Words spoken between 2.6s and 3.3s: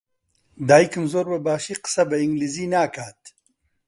ناکات.